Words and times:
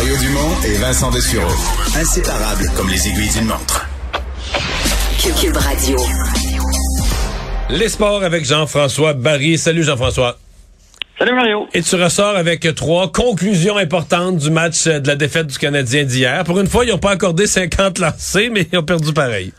Mario 0.00 0.16
Dumont 0.16 0.56
et 0.64 0.78
Vincent 0.80 1.10
Dessureau. 1.10 1.52
Inséparables 1.94 2.64
comme 2.74 2.88
les 2.88 3.06
aiguilles 3.06 3.30
d'une 3.36 3.48
montre. 3.48 3.86
Cube 5.20 5.54
Radio. 5.54 5.98
Les 7.68 7.88
sports 7.90 8.22
avec 8.22 8.46
Jean-François 8.46 9.12
Barry. 9.12 9.58
Salut 9.58 9.82
Jean-François. 9.82 10.36
Salut 11.18 11.34
Mario. 11.34 11.68
Et 11.74 11.82
tu 11.82 11.96
ressors 11.96 12.34
avec 12.34 12.66
trois 12.74 13.12
conclusions 13.12 13.76
importantes 13.76 14.38
du 14.38 14.50
match 14.50 14.86
de 14.86 15.06
la 15.06 15.16
défaite 15.16 15.48
du 15.48 15.58
Canadien 15.58 16.04
d'hier. 16.04 16.44
Pour 16.44 16.58
une 16.58 16.66
fois, 16.66 16.86
ils 16.86 16.92
n'ont 16.92 16.98
pas 16.98 17.10
accordé 17.10 17.46
50 17.46 17.98
lancés, 17.98 18.48
mais 18.48 18.62
ils 18.72 18.78
ont 18.78 18.82
perdu 18.82 19.12
pareil. 19.12 19.52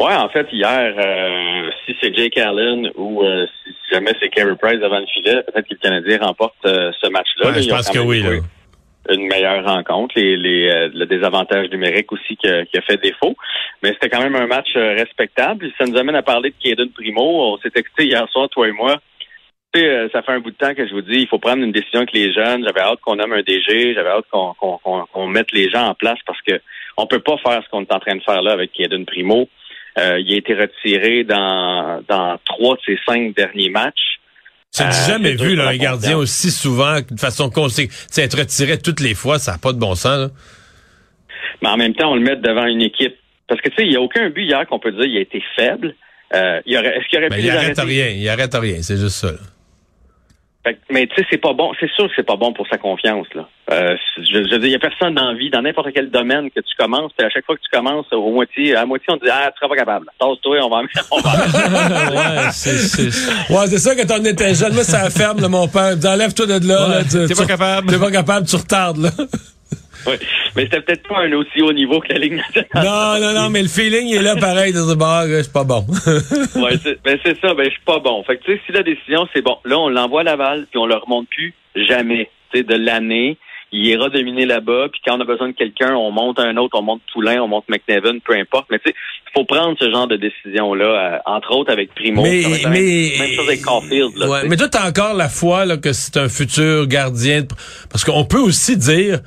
Ouais, 0.00 0.14
en 0.14 0.28
fait, 0.28 0.46
hier, 0.52 0.92
euh, 0.98 1.70
si 1.86 1.96
c'est 1.98 2.14
Jake 2.14 2.36
Allen 2.36 2.90
ou 2.96 3.22
euh, 3.22 3.46
si 3.64 3.72
jamais 3.90 4.12
c'est 4.20 4.28
Carey 4.28 4.54
Price 4.60 4.80
devant 4.80 4.98
le 4.98 5.06
filet, 5.06 5.42
peut-être 5.44 5.66
que 5.66 5.74
le 5.74 5.80
Canadien 5.80 6.18
remporte 6.18 6.56
euh, 6.66 6.92
ce 7.00 7.08
match-là. 7.08 7.52
Ouais, 7.52 7.62
je 7.62 7.70
pense 7.70 7.88
que 7.88 8.00
oui. 8.00 8.20
Là. 8.20 8.30
Une 9.10 9.26
meilleure 9.26 9.64
rencontre, 9.64 10.14
les, 10.16 10.36
les, 10.36 10.88
le 10.88 11.04
désavantage 11.04 11.68
numérique 11.70 12.10
aussi 12.12 12.36
qui 12.36 12.48
a, 12.48 12.64
qui 12.64 12.78
a 12.78 12.82
fait 12.82 13.00
défaut. 13.02 13.36
Mais 13.82 13.90
c'était 13.90 14.08
quand 14.08 14.22
même 14.22 14.36
un 14.36 14.46
match 14.46 14.74
respectable. 14.74 15.70
Ça 15.78 15.84
nous 15.86 15.98
amène 15.98 16.16
à 16.16 16.22
parler 16.22 16.50
de 16.50 16.54
Kaden 16.62 16.90
Primo. 16.90 17.52
On 17.52 17.58
s'est 17.58 17.70
texté 17.70 18.04
hier 18.04 18.26
soir, 18.30 18.48
toi 18.48 18.66
et 18.66 18.72
moi. 18.72 18.96
Tu 19.74 19.80
sais, 19.80 20.08
ça 20.12 20.22
fait 20.22 20.32
un 20.32 20.40
bout 20.40 20.52
de 20.52 20.56
temps 20.56 20.74
que 20.74 20.86
je 20.86 20.94
vous 20.94 21.02
dis, 21.02 21.18
il 21.18 21.26
faut 21.26 21.38
prendre 21.38 21.62
une 21.62 21.72
décision 21.72 21.98
avec 21.98 22.12
les 22.12 22.32
jeunes. 22.32 22.64
J'avais 22.64 22.80
hâte 22.80 23.00
qu'on 23.00 23.16
nomme 23.16 23.32
un 23.32 23.42
DG, 23.42 23.92
j'avais 23.92 24.10
hâte 24.10 24.26
qu'on 24.30 24.54
qu'on 24.54 25.26
mette 25.26 25.52
les 25.52 25.68
gens 25.68 25.88
en 25.88 25.94
place 25.94 26.18
parce 26.26 26.40
que 26.42 26.60
on 26.96 27.06
peut 27.06 27.18
pas 27.18 27.36
faire 27.38 27.62
ce 27.62 27.68
qu'on 27.70 27.82
est 27.82 27.92
en 27.92 27.98
train 27.98 28.14
de 28.14 28.22
faire 28.22 28.40
là 28.40 28.52
avec 28.52 28.72
Kaden 28.72 29.04
Primo. 29.04 29.48
Euh, 29.98 30.18
il 30.20 30.32
a 30.34 30.36
été 30.36 30.54
retiré 30.54 31.24
dans, 31.24 32.02
dans 32.08 32.38
trois 32.44 32.76
de 32.76 32.80
ses 32.86 32.98
cinq 33.06 33.34
derniers 33.34 33.70
matchs. 33.70 34.18
J'ai 34.76 34.84
euh, 34.84 35.06
jamais 35.06 35.34
vu 35.34 35.54
là, 35.54 35.68
un 35.68 35.76
gardien 35.76 36.16
aussi 36.16 36.50
souvent, 36.50 36.96
de 37.00 37.20
façon 37.20 37.48
conséquente, 37.48 37.94
être 38.16 38.38
retiré 38.38 38.78
toutes 38.78 39.00
les 39.00 39.14
fois, 39.14 39.38
ça 39.38 39.52
n'a 39.52 39.58
pas 39.58 39.72
de 39.72 39.78
bon 39.78 39.94
sens. 39.94 40.18
Là. 40.18 40.28
Mais 41.62 41.68
en 41.68 41.76
même 41.76 41.94
temps, 41.94 42.10
on 42.10 42.16
le 42.16 42.22
met 42.22 42.36
devant 42.36 42.66
une 42.66 42.82
équipe. 42.82 43.16
Parce 43.46 43.60
que 43.60 43.68
tu 43.68 43.76
sais, 43.76 43.82
il 43.84 43.90
n'y 43.90 43.96
a 43.96 44.00
aucun 44.00 44.30
but 44.30 44.44
hier 44.44 44.66
qu'on 44.66 44.78
peut 44.78 44.90
dire 44.92 45.04
il 45.04 45.18
a 45.18 45.20
été 45.20 45.42
faible. 45.56 45.94
Euh, 46.34 46.60
est-ce 46.66 47.08
qu'il 47.08 47.18
aurait 47.18 47.28
ben, 47.28 47.36
pu 47.36 47.42
il 47.42 47.50
arrête 47.50 47.78
rien, 47.78 48.08
il 48.08 48.28
arrête 48.28 48.54
rien, 48.54 48.82
c'est 48.82 48.96
juste 48.96 49.16
ça. 49.16 49.32
Là 49.32 49.38
mais 50.90 51.06
tu 51.06 51.16
sais, 51.16 51.26
c'est 51.30 51.38
pas 51.38 51.52
bon. 51.52 51.72
C'est 51.78 51.90
sûr 51.90 52.06
que 52.06 52.12
c'est 52.16 52.26
pas 52.26 52.36
bon 52.36 52.52
pour 52.52 52.66
sa 52.68 52.78
confiance. 52.78 53.26
Là. 53.34 53.46
Euh, 53.70 53.96
je, 54.16 54.38
veux 54.38 54.58
dire, 54.58 54.64
il 54.64 54.70
y 54.70 54.74
a 54.74 54.78
personne 54.78 55.14
d'envie 55.14 55.50
dans 55.50 55.60
n'importe 55.60 55.88
quel 55.94 56.10
domaine 56.10 56.50
que 56.50 56.60
tu 56.60 56.74
commences. 56.78 57.12
Puis 57.16 57.26
à 57.26 57.30
chaque 57.30 57.44
fois 57.44 57.56
que 57.56 57.60
tu 57.60 57.70
commences, 57.70 58.06
au 58.12 58.30
moitié, 58.30 58.74
à 58.74 58.86
moitié, 58.86 59.06
on 59.10 59.18
te 59.18 59.24
dit 59.24 59.30
ah, 59.30 59.50
tu 59.52 59.58
seras 59.58 59.68
pas 59.68 59.76
capable. 59.76 60.06
Tasse-toi, 60.18 60.58
on 60.62 60.70
va 60.70 60.76
en 60.76 60.84
on 61.10 61.20
va. 61.20 61.32
ouais, 62.46 62.50
c'est 62.52 63.04
ouais, 63.52 63.66
c'est 63.66 63.78
ça 63.78 63.94
que 63.94 64.06
t'en 64.06 64.24
étais 64.24 64.54
jeune. 64.54 64.72
Moi, 64.72 64.84
ça 64.84 65.10
ferme, 65.10 65.40
là, 65.40 65.48
mon 65.48 65.68
père. 65.68 65.96
Enlève-toi 66.04 66.46
de 66.46 66.66
là. 66.66 66.88
Ouais, 66.88 66.94
là 67.02 67.28
t'es 67.28 67.34
pas 67.34 67.46
capable. 67.46 67.90
T'es 67.90 67.98
pas 67.98 68.10
capable, 68.10 68.46
tu 68.46 68.56
retardes 68.56 68.98
là. 68.98 69.10
Oui, 70.10 70.14
mais 70.56 70.62
c'était 70.64 70.80
peut-être 70.80 71.08
pas 71.08 71.20
un 71.20 71.32
aussi 71.32 71.62
haut 71.62 71.72
niveau 71.72 72.00
que 72.00 72.12
la 72.12 72.18
Ligue 72.18 72.34
nationale. 72.34 72.68
Non, 72.74 73.20
non, 73.20 73.40
non, 73.40 73.50
mais 73.50 73.62
le 73.62 73.68
feeling 73.68 74.14
est 74.14 74.22
là 74.22 74.36
pareil 74.36 74.72
de 74.72 74.78
ce 74.78 74.94
bord, 74.94 75.24
je 75.28 75.42
suis 75.42 75.52
pas 75.52 75.64
bon. 75.64 75.84
oui, 76.56 76.78
c'est 76.82 77.02
ben 77.02 77.18
c'est 77.24 77.40
ça, 77.40 77.54
ben 77.54 77.64
je 77.64 77.70
suis 77.70 77.84
pas 77.84 77.98
bon. 77.98 78.22
Fait 78.24 78.36
que 78.36 78.44
tu 78.44 78.52
sais, 78.52 78.60
si 78.66 78.72
la 78.72 78.82
décision 78.82 79.26
c'est 79.34 79.42
bon, 79.42 79.56
là 79.64 79.78
on 79.78 79.88
l'envoie 79.88 80.20
à 80.20 80.24
Laval 80.24 80.66
puis 80.70 80.78
on 80.78 80.86
le 80.86 80.96
remonte 80.96 81.28
plus 81.28 81.54
jamais. 81.74 82.30
Tu 82.52 82.58
sais, 82.58 82.64
de 82.64 82.74
l'année, 82.74 83.38
il 83.74 83.86
ira 83.86 84.08
dominer 84.08 84.46
là-bas, 84.46 84.88
puis 84.92 85.00
quand 85.04 85.18
on 85.18 85.20
a 85.20 85.24
besoin 85.24 85.48
de 85.48 85.54
quelqu'un, 85.54 85.94
on 85.94 86.12
monte 86.12 86.38
un 86.38 86.56
autre, 86.56 86.78
on 86.78 86.82
monte 86.82 87.02
Poulain, 87.12 87.42
on 87.42 87.48
monte 87.48 87.64
McNevin, 87.68 88.20
peu 88.24 88.34
importe. 88.34 88.66
Mais 88.70 88.78
tu 88.78 88.90
sais, 88.90 88.94
il 89.26 89.30
faut 89.36 89.44
prendre 89.44 89.76
ce 89.80 89.90
genre 89.90 90.06
de 90.06 90.16
décision-là, 90.16 90.84
euh, 90.84 91.18
entre 91.26 91.50
autres 91.56 91.72
avec 91.72 91.92
Primo. 91.92 92.22
Mais, 92.22 92.42
mais 92.70 93.12
même, 93.18 93.34
chose 93.34 93.48
avec 93.48 93.62
Caulfield. 93.62 94.16
Là, 94.16 94.28
ouais, 94.28 94.48
mais 94.48 94.56
toi, 94.56 94.68
t'as 94.68 94.88
encore 94.88 95.14
la 95.14 95.28
foi 95.28 95.64
là, 95.64 95.76
que 95.76 95.92
c'est 95.92 96.16
un 96.16 96.28
futur 96.28 96.86
gardien. 96.86 97.42
Parce 97.90 98.04
qu'on 98.04 98.24
peut 98.24 98.38
aussi 98.38 98.76
dire 98.76 99.18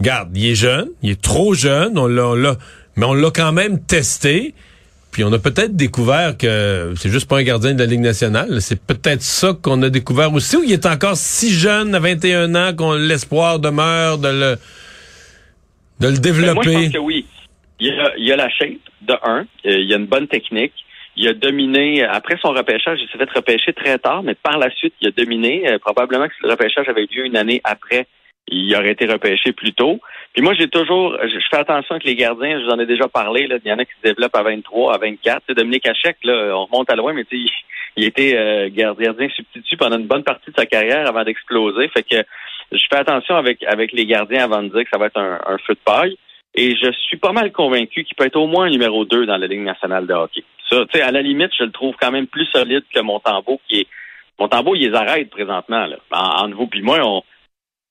Garde, 0.00 0.36
il 0.36 0.50
est 0.50 0.54
jeune, 0.54 0.88
il 1.02 1.10
est 1.10 1.20
trop 1.20 1.52
jeune, 1.52 1.98
on 1.98 2.06
l'a, 2.06 2.56
mais 2.96 3.04
on 3.04 3.14
l'a 3.14 3.30
quand 3.30 3.52
même 3.52 3.84
testé. 3.84 4.54
Puis 5.12 5.24
on 5.24 5.32
a 5.32 5.38
peut-être 5.38 5.74
découvert 5.74 6.38
que 6.38 6.94
c'est 6.96 7.10
juste 7.10 7.28
pas 7.28 7.38
un 7.38 7.42
gardien 7.42 7.74
de 7.74 7.80
la 7.80 7.86
Ligue 7.86 8.00
nationale. 8.00 8.62
C'est 8.62 8.80
peut-être 8.80 9.22
ça 9.22 9.52
qu'on 9.60 9.82
a 9.82 9.90
découvert 9.90 10.32
aussi, 10.32 10.56
ou 10.56 10.62
il 10.62 10.72
est 10.72 10.86
encore 10.86 11.16
si 11.16 11.50
jeune, 11.50 11.94
à 11.94 11.98
21 11.98 12.54
ans, 12.54 12.74
qu'on 12.76 12.94
l'espoir 12.94 13.58
demeure 13.58 14.18
de 14.18 14.28
le 14.28 14.56
de 16.00 16.08
le 16.08 16.18
développer. 16.18 16.54
moi, 16.54 16.64
je 16.64 16.70
pense 16.70 16.92
que 16.92 16.98
oui. 16.98 17.26
Il 17.80 17.98
a, 17.98 18.12
il 18.16 18.32
a 18.32 18.36
la 18.36 18.48
shape, 18.50 18.78
de 19.02 19.14
un. 19.22 19.46
Il 19.64 19.88
y 19.88 19.94
a 19.94 19.96
une 19.96 20.06
bonne 20.06 20.28
technique. 20.28 20.72
Il 21.16 21.28
a 21.28 21.34
dominé, 21.34 22.04
après 22.04 22.38
son 22.40 22.50
repêchage, 22.50 23.00
il 23.02 23.08
s'est 23.10 23.18
fait 23.18 23.30
repêcher 23.34 23.72
très 23.72 23.98
tard, 23.98 24.22
mais 24.22 24.34
par 24.34 24.58
la 24.58 24.70
suite, 24.70 24.94
il 25.00 25.08
a 25.08 25.10
dominé. 25.10 25.68
Euh, 25.68 25.78
probablement 25.78 26.28
que 26.28 26.34
le 26.42 26.50
repêchage 26.50 26.88
avait 26.88 27.02
eu 27.02 27.08
lieu 27.16 27.26
une 27.26 27.36
année 27.36 27.60
après 27.64 28.06
il 28.50 28.74
aurait 28.74 28.90
été 28.90 29.06
repêché 29.06 29.52
plus 29.52 29.72
tôt. 29.72 30.00
Puis 30.32 30.42
moi, 30.42 30.54
j'ai 30.54 30.68
toujours, 30.68 31.16
je 31.22 31.46
fais 31.50 31.58
attention 31.58 31.94
avec 31.94 32.04
les 32.04 32.14
gardiens, 32.14 32.58
je 32.58 32.64
vous 32.64 32.70
en 32.70 32.78
ai 32.78 32.86
déjà 32.86 33.08
parlé, 33.08 33.46
là, 33.46 33.56
il 33.64 33.68
y 33.68 33.72
en 33.72 33.78
a 33.78 33.84
qui 33.84 33.92
se 33.92 34.08
développent 34.08 34.36
à 34.36 34.42
23, 34.42 34.94
à 34.94 34.98
24. 34.98 35.42
C'est 35.46 35.56
Dominique 35.56 35.86
Hachek, 35.86 36.16
là, 36.24 36.52
on 36.56 36.66
remonte 36.66 36.90
à 36.90 36.96
loin, 36.96 37.12
mais 37.12 37.24
il, 37.30 37.48
il 37.96 38.04
était 38.04 38.36
euh, 38.36 38.68
gardien 38.70 39.28
substitut 39.30 39.76
pendant 39.76 39.98
une 39.98 40.06
bonne 40.06 40.24
partie 40.24 40.50
de 40.50 40.56
sa 40.56 40.66
carrière 40.66 41.08
avant 41.08 41.24
d'exploser. 41.24 41.88
Fait 41.88 42.02
que 42.02 42.16
je 42.72 42.84
fais 42.88 42.98
attention 42.98 43.36
avec, 43.36 43.62
avec 43.64 43.92
les 43.92 44.06
gardiens 44.06 44.44
avant 44.44 44.62
de 44.62 44.68
dire 44.68 44.84
que 44.84 44.90
ça 44.92 44.98
va 44.98 45.06
être 45.06 45.18
un, 45.18 45.40
un 45.46 45.58
feu 45.58 45.74
de 45.74 45.80
paille. 45.84 46.16
Et 46.54 46.74
je 46.74 46.90
suis 46.92 47.16
pas 47.16 47.32
mal 47.32 47.52
convaincu 47.52 48.04
qu'il 48.04 48.16
peut 48.16 48.26
être 48.26 48.36
au 48.36 48.48
moins 48.48 48.66
un 48.66 48.70
numéro 48.70 49.04
2 49.04 49.26
dans 49.26 49.36
la 49.36 49.46
Ligue 49.46 49.62
nationale 49.62 50.06
de 50.06 50.14
hockey. 50.14 50.42
Ça, 50.68 50.84
tu 50.86 50.98
sais, 50.98 51.02
à 51.02 51.12
la 51.12 51.22
limite, 51.22 51.52
je 51.56 51.64
le 51.64 51.70
trouve 51.70 51.94
quand 52.00 52.10
même 52.10 52.26
plus 52.26 52.46
solide 52.46 52.82
que 52.92 53.00
Montembeau, 53.00 53.60
qui 53.68 53.80
est 53.80 53.86
Montembeau, 54.38 54.74
il 54.74 54.88
les 54.88 54.96
arrête 54.96 55.30
présentement. 55.30 55.86
Là. 55.86 55.96
En, 56.12 56.46
en 56.46 56.50
vous 56.50 56.66
puis 56.66 56.82
moi, 56.82 56.98
on, 57.04 57.22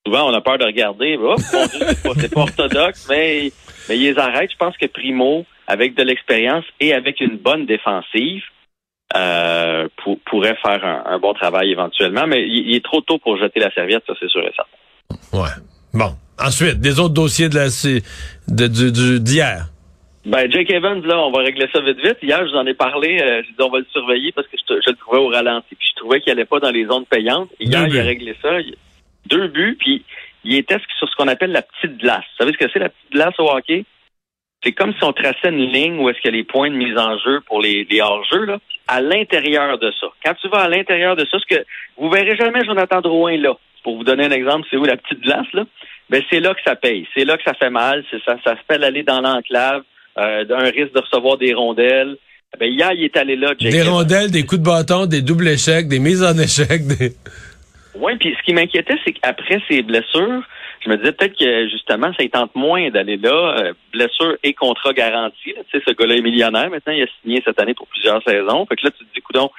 souvent, 0.06 0.30
on 0.30 0.34
a 0.34 0.42
peur 0.42 0.58
de 0.58 0.66
regarder. 0.66 1.18
C'est 1.38 2.34
pas, 2.34 2.42
orthodoxe, 2.42 3.08
mais, 3.10 3.52
mais 3.88 3.98
ils 3.98 4.14
les 4.14 4.18
arrêtent. 4.18 4.52
Je 4.52 4.58
pense 4.58 4.78
que 4.78 4.86
Primo, 4.88 5.46
avec 5.68 5.96
de 5.96 6.04
l'expérience 6.04 6.66
et 6.80 6.94
avec 6.94 7.20
une 7.20 7.38
bonne 7.38 7.66
défensive, 7.66 8.44
euh, 9.16 9.88
pourrait 10.26 10.58
faire 10.62 11.04
un, 11.06 11.18
bon 11.20 11.34
travail 11.34 11.72
éventuellement. 11.72 12.28
Mais 12.28 12.48
il, 12.48 12.76
est 12.76 12.84
trop 12.84 13.02
tôt 13.02 13.18
pour 13.18 13.38
jeter 13.38 13.60
la 13.60 13.72
serviette, 13.72 14.04
ça 14.06 14.14
c'est 14.20 14.30
sûr 14.30 14.42
et 14.42 14.54
certain. 14.56 15.42
Ouais. 15.42 15.50
Bon. 15.94 16.16
Ensuite, 16.42 16.80
des 16.80 17.00
autres 17.00 17.14
dossiers 17.14 17.50
de 17.50 17.56
la 17.56 17.68
de, 18.48 19.18
d'hier. 19.18 19.66
Ben, 20.26 20.50
Jake 20.50 20.70
Evans, 20.70 21.02
là, 21.06 21.20
on 21.20 21.32
va 21.32 21.40
régler 21.40 21.68
ça 21.74 21.82
vite 21.82 21.98
vite. 21.98 22.18
Hier, 22.22 22.46
je 22.46 22.52
vous 22.52 22.58
en 22.58 22.66
ai 22.66 22.74
parlé. 22.74 23.20
Euh, 23.22 23.42
je 23.44 23.50
dit, 23.50 23.62
on 23.62 23.70
va 23.70 23.80
le 23.80 23.88
surveiller 23.92 24.32
parce 24.32 24.48
que 24.48 24.58
je, 24.58 24.90
le 24.90 24.96
trouvais 24.96 25.18
au 25.18 25.28
ralenti. 25.28 25.76
Puis 25.76 25.88
je 25.90 25.96
trouvais 26.00 26.22
qu'il 26.22 26.32
allait 26.32 26.46
pas 26.46 26.60
dans 26.60 26.72
les 26.72 26.86
zones 26.86 27.06
payantes. 27.06 27.50
Hier, 27.60 27.88
il 27.88 28.00
a 28.00 28.04
réglé 28.04 28.36
ça 28.42 28.60
deux 29.30 29.48
buts, 29.48 29.78
puis 29.80 30.04
il 30.44 30.56
était 30.56 30.78
sur 30.98 31.10
ce 31.10 31.16
qu'on 31.16 31.28
appelle 31.28 31.52
la 31.52 31.62
petite 31.62 31.98
glace. 31.98 32.24
Vous 32.32 32.46
savez 32.46 32.54
ce 32.54 32.58
que 32.58 32.72
c'est 32.72 32.80
la 32.80 32.90
petite 32.90 33.12
glace 33.12 33.36
au 33.40 33.50
hockey? 33.50 33.86
C'est 34.64 34.74
comme 34.74 34.94
si 34.94 35.04
on 35.04 35.14
traçait 35.14 35.50
une 35.50 35.72
ligne 35.72 36.00
où 36.00 36.10
est-ce 36.10 36.20
qu'il 36.20 36.32
y 36.32 36.34
a 36.34 36.38
les 36.38 36.44
points 36.44 36.70
de 36.70 36.76
mise 36.76 36.98
en 36.98 37.18
jeu 37.18 37.40
pour 37.48 37.62
les, 37.62 37.88
les 37.90 38.02
hors-jeux, 38.02 38.44
là, 38.46 38.60
à 38.88 39.00
l'intérieur 39.00 39.78
de 39.78 39.92
ça. 40.00 40.08
Quand 40.24 40.34
tu 40.42 40.50
vas 40.50 40.60
à 40.60 40.68
l'intérieur 40.68 41.16
de 41.16 41.26
ça, 41.32 41.38
ce 41.40 41.56
que 41.56 41.64
vous 41.98 42.10
verrez 42.10 42.36
jamais 42.36 42.66
Jonathan 42.66 43.00
Drouin 43.02 43.38
là. 43.38 43.54
Pour 43.84 43.96
vous 43.96 44.04
donner 44.04 44.26
un 44.26 44.32
exemple, 44.32 44.68
c'est 44.70 44.76
où 44.76 44.84
la 44.84 44.98
petite 44.98 45.22
glace, 45.22 45.48
là? 45.54 45.64
Ben, 46.10 46.22
c'est 46.30 46.42
là 46.42 46.54
que 46.54 46.60
ça 46.66 46.76
paye. 46.76 47.08
C'est 47.16 47.24
là 47.24 47.38
que 47.38 47.44
ça 47.44 47.54
fait 47.54 47.70
mal. 47.70 48.04
C'est 48.12 48.22
ça, 48.24 48.36
ça 48.44 48.56
s'appelle 48.58 48.84
aller 48.84 49.04
dans 49.04 49.22
l'enclave, 49.22 49.84
euh, 50.18 50.44
d'un 50.44 50.70
risque 50.70 50.94
de 50.94 51.00
recevoir 51.00 51.38
des 51.38 51.54
rondelles. 51.54 52.18
Ben, 52.60 52.66
hier, 52.66 52.92
il 52.94 53.06
est 53.06 53.16
allé 53.16 53.38
là, 53.38 53.54
Des 53.56 53.84
rondelles, 53.84 54.32
des 54.32 54.46
coups 54.46 54.60
de 54.60 54.66
bâton, 54.66 55.06
des 55.06 55.22
doubles 55.22 55.48
échecs, 55.48 55.88
des 55.88 56.00
mises 56.00 56.24
en 56.24 56.38
échec, 56.38 56.86
des... 56.88 57.14
Oui, 58.00 58.16
puis 58.18 58.36
ce 58.38 58.44
qui 58.44 58.54
m'inquiétait, 58.54 58.96
c'est 59.04 59.12
qu'après 59.12 59.62
ces 59.70 59.82
blessures, 59.82 60.42
je 60.82 60.90
me 60.90 60.98
disais 60.98 61.12
peut-être 61.12 61.38
que 61.38 61.68
justement, 61.68 62.14
ça 62.14 62.24
y 62.24 62.30
tente 62.30 62.56
moins 62.56 62.90
d'aller 62.90 63.18
là. 63.18 63.58
Euh, 63.60 63.74
blessure 63.92 64.38
et 64.44 64.54
contrat 64.54 64.94
garanti. 64.94 65.36
Tu 65.44 65.54
sais, 65.72 65.84
ce 65.86 65.94
gars-là 65.94 66.16
est 66.16 66.22
millionnaire. 66.22 66.70
Maintenant, 66.70 66.94
il 66.94 67.04
a 67.04 67.08
signé 67.22 67.42
cette 67.44 67.60
année 67.62 67.74
pour 67.74 67.88
plusieurs 67.88 68.24
saisons. 68.24 68.66
Fait 68.66 68.78
que 68.78 68.86
là, 68.86 68.92
tu 68.92 69.06
te 69.06 69.14
dis, 69.14 69.22
coudon, 69.22 69.52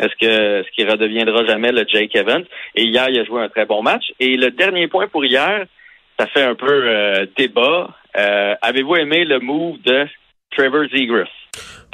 est-ce 0.00 0.14
que 0.18 0.60
est-ce 0.60 0.70
qu'il 0.70 0.90
redeviendra 0.90 1.44
jamais 1.44 1.70
le 1.70 1.84
Jake 1.86 2.16
Evans? 2.16 2.44
Et 2.74 2.84
hier, 2.84 3.08
il 3.10 3.18
a 3.18 3.24
joué 3.24 3.42
un 3.42 3.50
très 3.50 3.66
bon 3.66 3.82
match. 3.82 4.04
Et 4.18 4.36
le 4.36 4.50
dernier 4.50 4.88
point 4.88 5.08
pour 5.08 5.24
hier, 5.24 5.66
ça 6.18 6.26
fait 6.28 6.42
un 6.42 6.54
peu 6.54 6.66
euh, 6.70 7.26
débat. 7.36 7.90
Euh, 8.16 8.54
avez-vous 8.62 8.96
aimé 8.96 9.24
le 9.24 9.38
move 9.38 9.80
de 9.82 10.06
Trevor 10.56 10.86
Zegras? 10.94 11.28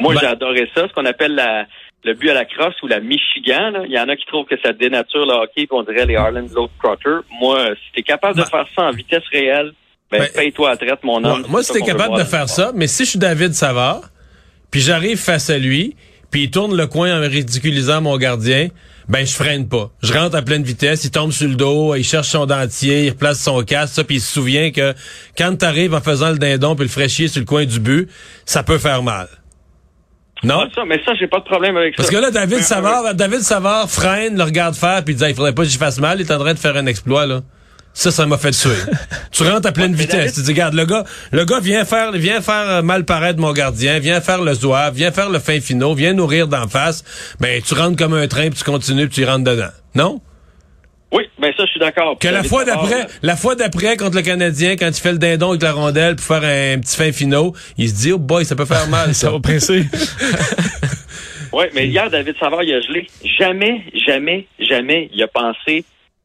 Moi, 0.01 0.15
ben 0.15 0.21
j'ai 0.21 0.27
adoré 0.27 0.71
ça, 0.75 0.87
ce 0.87 0.93
qu'on 0.93 1.07
appelle 1.07 1.35
la 1.35 1.67
le 2.05 2.15
but 2.15 2.31
à 2.31 2.35
la 2.35 2.45
crosse 2.45 2.81
ou 2.83 2.87
la 2.87 3.01
Michigan. 3.01 3.71
Là. 3.71 3.83
Il 3.87 3.93
y 3.93 3.99
en 3.99 4.09
a 4.09 4.17
qui 4.17 4.27
trouvent 4.27 4.47
que 4.47 4.59
ça 4.63 4.73
dénature 4.73 5.27
le 5.27 5.35
hockey, 5.35 5.67
puis 5.67 5.69
on 5.73 5.83
dirait 5.83 6.07
les 6.07 6.17
Harlan 6.17 6.47
Crotter. 6.79 7.27
Moi, 7.41 7.75
si 7.75 7.93
t'es 7.95 8.03
capable 8.03 8.37
de 8.37 8.43
ben- 8.43 8.49
faire 8.49 8.67
ça 8.75 8.83
en 8.83 8.91
vitesse 8.91 9.25
réelle, 9.33 9.73
ben, 10.11 10.21
ben 10.21 10.29
paye-toi 10.35 10.71
à 10.71 10.77
traite, 10.77 11.03
mon 11.03 11.23
homme. 11.23 11.45
moi, 11.49 11.63
si 11.63 11.73
t'es 11.73 11.83
capable 11.83 12.17
de 12.17 12.25
faire 12.25 12.49
ça, 12.49 12.73
mais 12.75 12.87
si 12.87 13.05
je 13.05 13.11
suis 13.11 13.19
David 13.19 13.53
Savard, 13.53 14.11
puis 14.71 14.81
j'arrive 14.81 15.19
face 15.19 15.51
à 15.51 15.59
lui, 15.59 15.97
puis 16.31 16.45
il 16.45 16.51
tourne 16.51 16.77
le 16.77 16.87
coin 16.87 17.19
en 17.19 17.21
ridiculisant 17.21 18.01
mon 18.01 18.17
gardien, 18.17 18.69
ben 19.09 19.27
je 19.27 19.33
freine 19.33 19.69
pas. 19.69 19.91
Je 20.03 20.13
rentre 20.13 20.37
à 20.37 20.43
pleine 20.43 20.63
vitesse, 20.63 21.05
il 21.05 21.11
tombe 21.11 21.33
sur 21.33 21.49
le 21.49 21.55
dos, 21.55 21.95
il 21.95 22.05
cherche 22.05 22.29
son 22.29 22.45
dentier, 22.45 23.07
il 23.07 23.11
replace 23.11 23.41
son 23.41 23.63
casque, 23.63 23.95
ça, 23.95 24.05
puis 24.05 24.17
il 24.17 24.21
se 24.21 24.33
souvient 24.33 24.71
que 24.71 24.95
quand 25.37 25.57
t'arrives 25.57 25.95
en 25.95 26.01
faisant 26.01 26.31
le 26.31 26.39
dindon 26.39 26.75
puis 26.75 26.85
le 26.85 26.91
fraîchier 26.91 27.29
sur 27.29 27.41
le 27.41 27.47
coin 27.47 27.65
du 27.65 27.81
but, 27.81 28.11
ça 28.45 28.63
peut 28.63 28.79
faire 28.79 29.03
mal. 29.03 29.29
Non? 30.45 30.69
ça, 30.75 30.83
mais 30.87 31.01
ça, 31.05 31.13
j'ai 31.19 31.27
pas 31.27 31.41
de 31.41 31.45
problème 31.45 31.77
avec 31.77 31.95
ça. 31.95 31.97
Parce 31.99 32.11
que 32.11 32.17
là, 32.17 32.31
David 32.31 32.61
Savard, 32.61 33.15
David 33.15 33.41
Savard 33.41 33.91
freine, 33.91 34.37
le 34.37 34.45
regarde 34.45 34.75
faire, 34.77 35.03
puis 35.05 35.15
il 35.15 35.17
dit, 35.17 35.25
il 35.29 35.35
faudrait 35.35 35.53
pas 35.55 35.63
que 35.63 35.69
j'y 35.69 35.79
fasse 35.79 35.99
mal, 35.99 36.21
il 36.21 36.27
est 36.27 36.33
en 36.33 36.39
train 36.39 36.55
de 36.55 36.59
faire 36.59 36.77
un 36.77 36.87
exploit, 36.87 37.27
là. 37.27 37.41
Ça, 37.95 38.13
ça 38.13 38.27
m'a 38.27 38.39
fait 38.39 38.53
tuer. 38.53 38.71
tu 39.33 39.43
rentres 39.43 39.67
à 39.67 39.73
pleine 39.73 39.91
Ouais, 39.91 39.97
vitesse. 40.03 40.17
David- 40.17 40.35
Tu 40.35 40.41
dis, 40.43 40.51
regarde, 40.53 40.75
le 40.75 40.85
gars, 40.85 41.03
le 41.33 41.45
gars 41.45 41.59
vient 41.59 41.85
faire, 41.85 42.13
vient 42.13 42.41
faire 42.41 42.69
euh, 42.69 42.83
mal 42.83 43.05
paraître 43.05 43.41
mon 43.41 43.53
gardien, 43.53 43.99
vient 43.99 44.21
faire 44.21 44.41
le 44.41 44.55
zouave, 44.55 44.95
vient 44.95 45.11
faire 45.11 45.31
le 45.31 45.41
fin 45.41 45.59
finaux, 45.61 45.95
vient 45.95 46.13
nourrir 46.13 46.47
d'en 46.47 46.69
face. 46.69 47.03
Ben, 47.41 47.61
tu 47.61 47.75
rentres 47.75 47.97
comme 47.97 48.15
un 48.15 48.29
train, 48.29 48.51
puis 48.51 48.59
tu 48.59 48.65
continues, 48.65 49.09
puis 49.09 49.23
tu 49.23 49.29
rentres 49.29 49.43
dedans. 49.51 49.71
Non? 49.97 50.21
Oui, 51.11 51.25
ben 51.39 51.53
ça, 51.57 51.65
je 51.65 51.71
suis 51.71 51.81
d'accord. 51.81 52.19
Que 52.19 52.29
la 52.29 52.43
fois 52.43 52.65
d'après, 52.65 53.07
la 53.23 53.37
fois 53.37 53.55
d'après 53.55 53.97
contre 53.97 54.17
le 54.17 54.23
Canadien, 54.23 54.77
quand 54.77 54.89
il 54.89 55.01
fait 55.01 55.13
le 55.13 55.19
dindon 55.19 55.51
avec 55.51 55.63
la 55.63 55.73
rondelle 55.73 56.17
pour 56.17 56.27
faire 56.27 56.45
un 56.45 56.79
petit 56.81 56.97
fin 56.97 57.13
finaux, 57.13 57.55
il 57.79 57.89
se 57.89 57.95
dit, 57.95 58.13
oh 58.13 58.19
boy, 58.19 58.45
ça 58.45 58.57
peut 58.57 58.67
faire 58.67 58.89
mal, 58.89 59.15
ça. 59.15 59.31
Va 59.31 59.41
presser. 59.41 59.85
Oui, 61.53 61.65
mais 61.75 61.87
hier, 61.89 62.11
David 62.11 62.37
Savard, 62.39 62.63
il 62.63 62.75
a 62.75 62.81
gelé. 62.83 63.07
Jamais, 63.39 63.83
jamais, 64.07 64.47
jamais, 64.59 65.09
il 65.15 65.23
a 65.23 65.29
pensé 65.29 65.85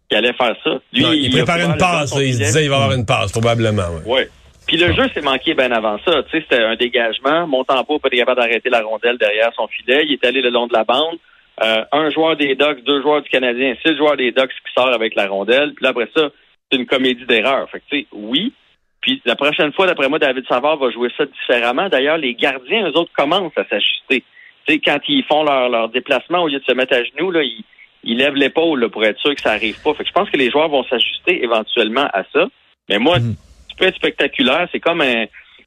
qu'il 0.10 0.18
allait 0.18 0.34
faire 0.34 0.56
ça. 0.64 0.72
Lui, 0.92 1.02
Non, 1.02 1.14
il 1.14 1.28
a 1.28 1.44
préparait 1.44 1.64
une 1.64 1.78
passe, 1.78 2.14
il 2.20 2.34
se 2.34 2.40
disait, 2.40 2.66
il 2.66 2.70
va 2.70 2.76
avoir 2.76 2.92
une 2.92 3.06
passe, 3.06 3.32
probablement, 3.32 3.84
ouais. 4.06 4.14
Ouais. 4.14 4.30
Puis 4.68 4.78
le 4.78 4.94
jeu 4.94 5.10
s'est 5.14 5.22
manqué 5.22 5.54
bien 5.54 5.72
avant 5.72 5.98
ça. 6.06 6.24
Tu 6.24 6.38
sais, 6.38 6.46
c'était 6.50 6.64
un 6.64 6.76
dégagement. 6.76 7.48
Montembeau 7.48 8.00
pas 8.00 8.08
été 8.08 8.18
capable 8.18 8.42
d'arrêter 8.42 8.70
la 8.70 8.82
rondelle 8.82 9.18
derrière 9.18 9.52
son 9.56 9.68
filet. 9.68 10.04
Il 10.08 10.14
est 10.14 10.26
allé 10.26 10.42
le 10.42 10.50
long 10.50 10.68
de 10.68 10.74
la 10.74 10.84
bande. 10.84 11.18
Euh, 11.62 11.84
un 11.92 12.10
joueur 12.10 12.36
des 12.36 12.56
Ducks, 12.56 12.84
deux 12.84 13.02
joueurs 13.02 13.22
du 13.22 13.30
Canadien, 13.30 13.76
six 13.86 13.96
joueurs 13.96 14.18
des 14.18 14.32
Ducks 14.32 14.50
qui 14.50 14.74
sort 14.74 14.92
avec 14.92 15.14
la 15.16 15.28
rondelle. 15.28 15.74
Puis 15.76 15.84
là, 15.84 15.90
après 15.90 16.10
ça, 16.16 16.30
c'est 16.72 16.80
une 16.80 16.88
comédie 16.88 17.26
d'erreurs. 17.26 17.70
Fait 17.70 17.80
que, 17.80 17.84
tu 17.92 18.00
sais, 18.00 18.08
oui. 18.12 18.54
Puis 19.02 19.22
la 19.26 19.36
prochaine 19.36 19.72
fois, 19.74 19.86
d'après 19.86 20.10
moi, 20.10 20.18
David 20.18 20.46
Savard 20.48 20.78
va 20.78 20.90
jouer 20.90 21.10
ça 21.18 21.26
différemment. 21.26 21.90
D'ailleurs, 21.90 22.18
les 22.18 22.34
gardiens, 22.34 22.90
eux 22.90 22.98
autres, 22.98 23.12
commencent 23.16 23.58
à 23.58 23.66
s'ajuster. 23.66 24.24
Tu 24.66 24.74
sais, 24.74 24.80
quand 24.80 24.98
ils 25.08 25.24
font 25.26 25.44
leur, 25.44 25.70
leur 25.70 25.90
déplacement, 25.90 26.44
au 26.44 26.48
lieu 26.48 26.60
de 26.60 26.64
se 26.66 26.72
mettre 26.74 26.96
à 26.96 27.04
genoux, 27.04 27.30
là, 27.30 27.44
ils, 27.44 27.64
ils 28.04 28.18
lèvent 28.18 28.36
l'épaule 28.36 28.90
pour 28.90 29.04
être 29.06 29.20
sûr 29.20 29.36
que 29.36 29.42
ça 29.42 29.52
arrive 29.52 29.80
pas. 29.84 29.94
Fait 29.94 30.04
que 30.04 30.10
je 30.10 30.14
pense 30.14 30.30
que 30.30 30.38
les 30.38 30.50
joueurs 30.50 30.70
vont 30.70 30.84
s'ajuster 30.86 31.44
éventuellement 31.44 32.08
à 32.14 32.24
ça. 32.34 32.48
Mais 32.90 32.98
moi, 32.98 33.20
Mhm. 33.20 33.36
tu 33.70 33.76
peux 33.76 33.86
être 33.86 33.96
spectaculaire. 33.98 34.68
C'est 34.72 34.80
comme 34.80 35.02
un, 35.02 35.26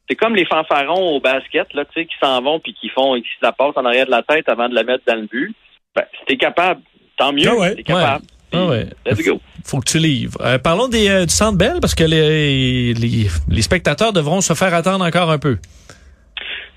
c'est 0.09 0.17
comme 0.17 0.35
les 0.35 0.47
fanfarons 0.47 1.15
au 1.17 1.21
basket, 1.21 1.73
là, 1.75 1.85
tu 1.85 1.93
sais, 1.95 2.07
qui 2.07 2.17
s'en 2.21 2.41
vont 2.43 2.59
puis 2.59 2.73
qui 2.75 2.89
font, 2.89 3.15
qui 3.21 3.29
se 3.29 3.43
la 3.45 3.53
passent 3.53 3.77
en 3.77 3.85
arrière 3.85 4.07
de 4.07 4.11
la 4.11 4.23
tête 4.23 4.49
avant 4.49 4.69
de 4.69 4.75
la 4.75 4.83
mettre 4.83 5.05
dans 5.07 5.17
le 5.21 5.27
but. 5.27 5.55
Ben, 5.97 6.05
si 6.19 6.25
t'es 6.27 6.37
capable, 6.37 6.83
tant 7.17 7.33
mieux. 7.33 7.49
Ah 7.49 7.57
ouais. 7.57 7.75
T'es 7.75 7.83
capable. 7.83 8.25
Ah 8.53 8.67
ouais. 8.67 8.87
Let's 9.07 9.25
go. 9.27 9.41
Faut 9.65 9.81
que 9.81 9.91
tu 9.91 9.99
livres. 9.99 10.39
Euh, 10.43 10.59
parlons 10.59 10.89
des, 10.89 11.09
euh, 11.09 11.25
du 11.25 11.33
Centre 11.33 11.59
Bell 11.59 11.79
parce 11.81 11.95
que 11.95 12.05
les, 12.05 12.95
les, 12.95 13.27
les 13.51 13.63
spectateurs 13.63 14.13
devront 14.13 14.41
se 14.41 14.55
faire 14.55 14.73
attendre 14.75 15.05
encore 15.05 15.31
un 15.31 15.39
peu. 15.39 15.57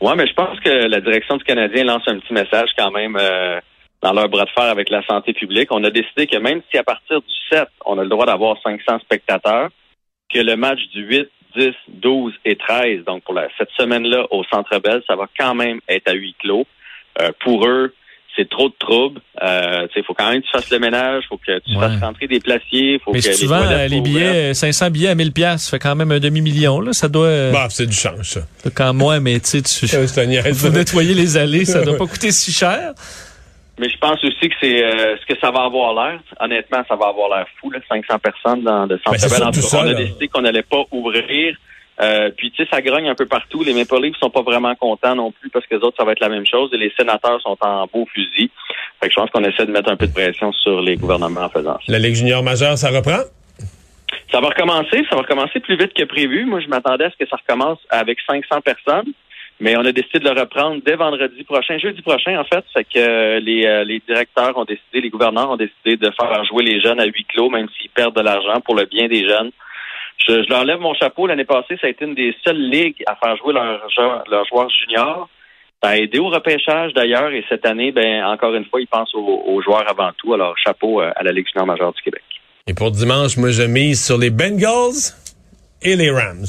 Ouais, 0.02 0.16
mais 0.16 0.26
je 0.26 0.34
pense 0.34 0.60
que 0.62 0.70
la 0.70 1.02
direction 1.02 1.38
du 1.38 1.44
Canadien 1.44 1.84
lance 1.84 2.04
un 2.08 2.18
petit 2.20 2.34
message 2.34 2.70
quand 2.78 2.90
même 2.92 3.18
euh, 3.20 3.60
dans 4.02 4.14
leur 4.14 4.30
bras 4.30 4.46
de 4.46 4.50
fer 4.52 4.64
avec 4.64 4.90
la 4.90 5.04
santé 5.04 5.34
publique. 5.34 5.68
On 5.72 5.84
a 5.84 5.92
décidé 5.92 6.26
que 6.26 6.38
même 6.38 6.62
si 6.72 6.78
à 6.78 6.84
partir 6.84 7.20
du 7.20 7.34
7, 7.52 7.68
on 7.86 8.00
a 8.00 8.04
le 8.04 8.10
droit 8.10 8.26
d'avoir 8.26 8.56
500 8.64 9.00
spectateurs, 9.00 9.70
que 10.34 10.40
le 10.40 10.56
match 10.56 10.80
du 10.94 11.04
8, 11.04 11.30
10, 11.58 11.70
12 11.90 12.34
et 12.46 12.56
13, 12.56 13.04
donc 13.06 13.24
pour 13.24 13.34
la, 13.34 13.50
cette 13.58 13.72
semaine-là 13.78 14.26
au 14.32 14.44
Centre 14.46 14.80
Bell, 14.80 15.04
ça 15.06 15.16
va 15.16 15.28
quand 15.38 15.54
même 15.54 15.82
être 15.90 16.08
à 16.08 16.14
huis 16.14 16.36
clos. 16.40 16.66
Pour 17.42 17.68
eux, 17.68 17.94
c'est 18.36 18.48
trop 18.50 18.70
de 18.70 18.74
troubles. 18.80 19.20
Euh, 19.42 19.88
il 19.96 20.04
faut 20.04 20.14
quand 20.14 20.30
même 20.30 20.42
que 20.42 20.46
tu 20.46 20.52
fasses 20.52 20.70
le 20.72 20.80
ménage, 20.80 21.24
faut 21.28 21.38
que 21.38 21.60
tu 21.60 21.76
Ouais. 21.76 21.80
fasses 21.82 22.00
rentrer 22.02 22.28
des 22.28 22.40
placiers, 22.40 23.00
faut 23.04 23.12
Mais 23.12 23.20
que 23.20 23.24
si 23.26 23.30
les 23.32 23.36
tu 23.38 23.46
vends 23.48 23.56
euh, 23.64 23.88
les 23.88 23.98
ouvertes. 24.00 24.04
billets, 24.04 24.52
euh, 24.52 24.54
500 24.54 24.90
billets 24.92 25.10
à 25.10 25.16
1000 25.16 25.32
pièces, 25.34 25.64
ça 25.64 25.72
fait 25.72 25.80
quand 25.80 25.96
même 25.96 26.12
un 26.12 26.20
demi-million. 26.20 26.80
Là, 26.80 26.94
ça 26.94 27.08
doit... 27.10 27.26
euh, 27.28 27.52
Bah, 27.52 27.68
c'est 27.70 27.86
du 27.88 27.96
change, 27.96 28.22
ça. 28.30 28.42
Quand 28.74 28.94
moi, 28.94 29.20
mais 29.20 29.40
tu 29.40 29.48
sais, 29.48 29.62
tu... 29.62 29.88
C'est 30.08 30.22
un 30.22 30.26
niaise. 30.26 30.62
faut 30.62 30.70
nettoyer 30.70 31.14
les 31.14 31.38
allées, 31.38 31.66
ça 31.66 31.82
doit 31.84 31.98
pas 31.98 32.08
coûter 32.08 32.32
si 32.32 32.52
cher. 32.54 32.94
Mais 33.80 33.90
je 33.90 33.98
pense 33.98 34.22
aussi 34.26 34.50
que 34.50 34.56
c'est 34.60 34.84
euh, 34.84 35.16
ce 35.22 35.26
que 35.34 35.40
ça 35.40 35.52
va 35.52 35.62
avoir 35.64 35.94
l'air. 35.94 36.20
Honnêtement, 36.42 36.84
ça 36.88 36.96
va 36.98 37.08
avoir 37.08 37.30
l'air 37.38 37.46
fou, 37.62 37.72
là, 37.72 37.80
500 37.88 38.20
personnes 38.20 38.62
dans 38.64 38.86
le 38.86 39.00
centre 39.06 39.18
c'est 39.20 39.30
Bell. 39.30 39.44
En 39.48 39.54
surtout 39.54 39.62
tout 39.62 39.68
ça, 39.68 39.78
cas, 39.78 39.84
on 39.86 39.88
a 39.90 39.94
décidé 39.94 40.28
qu'on 40.28 40.42
n'allait 40.42 40.64
pas 40.64 40.84
ouvrir. 40.92 41.56
Euh, 42.02 42.30
puis 42.36 42.52
tu 42.52 42.64
sais, 42.64 42.70
ça 42.72 42.82
grogne 42.82 43.10
un 43.10 43.16
peu 43.16 43.26
partout. 43.26 43.64
Les 43.64 43.74
Maple 43.74 44.02
Leafs 44.02 44.18
sont 44.18 44.30
pas 44.30 44.42
vraiment 44.42 44.74
contents 44.76 45.16
non 45.16 45.32
plus 45.32 45.50
parce 45.50 45.66
que 45.66 45.76
les 45.76 45.82
autres, 45.82 45.98
ça 45.98 46.06
va 46.06 46.14
être 46.14 46.22
la 46.22 46.30
même 46.30 46.46
chose. 46.46 46.70
Et 46.74 46.78
les 46.78 46.92
sénateurs 46.98 47.42
sont 47.42 47.58
en 47.62 47.88
beau 47.92 48.08
fusil. 48.14 48.50
Fait 49.02 49.08
que 49.08 49.14
je 49.14 49.20
pense 49.20 49.30
qu'on 49.32 49.44
essaie 49.44 49.66
de 49.66 49.72
mettre 49.72 49.92
un 49.92 49.98
peu 49.98 50.08
de 50.08 50.14
pression 50.14 50.52
sur 50.54 50.82
les 50.82 50.96
gouvernements 50.96 51.42
en 51.42 51.50
faisant 51.50 51.74
ça. 51.74 51.92
La 51.92 52.00
Ligue 52.00 52.16
junior 52.16 52.42
majeure, 52.42 52.78
ça 52.78 52.90
reprend? 52.90 53.24
Ça 54.32 54.40
va 54.40 54.48
recommencer. 54.48 55.04
Ça 55.10 55.16
va 55.16 55.22
recommencer 55.24 55.60
plus 55.60 55.78
vite 55.78 55.94
que 55.94 56.04
prévu. 56.04 56.46
Moi, 56.46 56.62
je 56.62 56.68
m'attendais 56.68 57.06
à 57.06 57.12
ce 57.12 57.18
que 57.18 57.30
ça 57.30 57.36
recommence 57.36 57.80
avec 57.90 58.20
500 58.28 58.62
personnes. 58.62 59.14
Mais 59.62 59.76
on 59.76 59.82
a 59.82 59.92
décidé 59.92 60.20
de 60.20 60.30
le 60.30 60.40
reprendre 60.40 60.82
dès 60.86 60.96
vendredi 60.96 61.44
prochain, 61.44 61.78
jeudi 61.78 62.02
prochain 62.02 62.40
en 62.40 62.46
fait. 62.46 62.64
Fait 62.74 62.86
que 62.86 62.98
euh, 62.98 63.40
les, 63.42 63.66
euh, 63.66 63.84
les 63.84 64.02
directeurs 64.08 64.58
ont 64.58 64.64
décidé, 64.64 65.02
les 65.02 65.10
gouverneurs 65.10 65.52
ont 65.52 65.58
décidé 65.58 65.98
de 65.98 66.10
faire 66.12 66.46
jouer 66.46 66.64
les 66.64 66.80
jeunes 66.80 67.02
à 67.02 67.06
huis 67.06 67.26
clos, 67.26 67.50
même 67.50 67.68
s'ils 67.78 67.90
perdent 67.90 68.16
de 68.16 68.22
l'argent 68.22 68.62
pour 68.62 68.76
le 68.76 68.86
bien 68.86 69.10
des 69.10 69.28
jeunes. 69.28 69.52
Je, 70.28 70.44
je 70.44 70.50
leur 70.50 70.64
lève 70.66 70.80
mon 70.80 70.94
chapeau. 70.94 71.28
L'année 71.28 71.46
passée, 71.46 71.78
ça 71.80 71.88
a 71.88 71.90
été 71.90 72.06
une 72.06 72.16
des 72.16 72.36
seules 72.46 72.60
ligues 72.70 73.04
à 73.08 73.16
faire 73.16 73.36
jouer 73.38 73.54
leurs 73.54 73.90
jou- 73.90 74.30
leurs 74.30 74.46
joueurs 74.46 74.70
juniors. 74.70 75.30
Ça 75.82 75.92
a 75.92 75.98
aidé 75.98 76.20
au 76.20 76.28
repêchage 76.30 76.94
d'ailleurs. 76.94 77.32
Et 77.32 77.44
cette 77.48 77.66
année, 77.66 77.92
ben 77.92 78.24
encore 78.26 78.54
une 78.54 78.66
fois, 78.66 78.82
ils 78.82 78.88
pensent 78.88 79.16
aux, 79.16 79.44
aux 79.48 79.62
joueurs 79.62 79.90
avant 79.90 80.12
tout. 80.18 80.34
Alors 80.34 80.56
chapeau 80.58 81.02
euh, 81.02 81.12
à 81.16 81.24
la 81.24 81.32
Ligue 81.32 81.48
junior 81.52 81.66
majeure 81.66 81.94
du 81.94 82.02
Québec. 82.02 82.22
Et 82.68 82.74
pour 82.74 82.92
dimanche, 82.92 83.38
moi, 83.38 83.50
je 83.52 83.64
mise 83.64 84.06
sur 84.06 84.18
les 84.18 84.30
Bengals 84.30 85.14
et 85.82 85.96
les 85.96 86.12
Rams. 86.12 86.46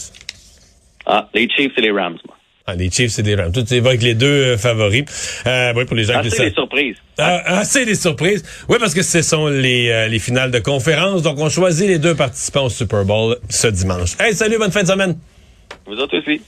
Ah, 1.06 1.28
les 1.32 1.48
Chiefs 1.48 1.72
et 1.78 1.80
les 1.80 1.92
Rams. 1.92 2.18
moi. 2.26 2.36
Ah, 2.70 2.76
les 2.76 2.90
Chiefs, 2.90 3.10
c'est 3.12 3.22
des 3.22 3.34
Rams. 3.34 3.52
Tout 3.52 3.72
évoque 3.74 4.00
les 4.00 4.14
deux 4.14 4.26
euh, 4.26 4.56
favoris. 4.56 5.04
Euh, 5.46 5.72
oui, 5.74 5.84
pour 5.84 5.96
les 5.96 6.04
gens 6.04 6.20
qui 6.20 6.26
le 6.28 6.32
Assez 6.32 6.36
savent. 6.36 6.46
les 6.46 6.52
surprises. 6.54 6.96
Ah, 7.18 7.42
ah, 7.46 7.64
c'est 7.64 7.84
des 7.84 7.94
surprises. 7.96 8.44
Oui, 8.68 8.76
parce 8.78 8.94
que 8.94 9.02
ce 9.02 9.22
sont 9.22 9.48
les, 9.48 9.88
euh, 9.90 10.06
les 10.08 10.18
finales 10.20 10.50
de 10.52 10.60
conférence. 10.60 11.22
Donc, 11.22 11.38
on 11.38 11.48
choisit 11.48 11.88
les 11.88 11.98
deux 11.98 12.14
participants 12.14 12.66
au 12.66 12.70
Super 12.70 13.04
Bowl 13.04 13.36
ce 13.48 13.66
dimanche. 13.68 14.10
Hey, 14.20 14.34
salut, 14.34 14.58
bonne 14.58 14.70
fin 14.70 14.82
de 14.82 14.88
semaine. 14.88 15.18
Vous 15.86 15.94
autres 15.96 16.18
aussi. 16.18 16.40